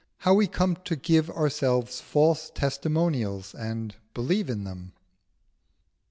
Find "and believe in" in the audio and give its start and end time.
3.53-4.63